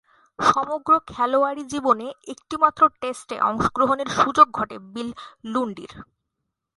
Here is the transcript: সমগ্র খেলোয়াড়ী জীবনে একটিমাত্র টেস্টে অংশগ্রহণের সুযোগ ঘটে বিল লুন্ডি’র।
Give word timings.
সমগ্র 0.39 0.91
খেলোয়াড়ী 1.07 1.63
জীবনে 1.63 2.07
একটিমাত্র 2.27 2.81
টেস্টে 3.01 3.35
অংশগ্রহণের 3.41 4.09
সুযোগ 4.17 4.47
ঘটে 4.51 4.77
বিল 4.93 5.09
লুন্ডি’র। 5.45 5.93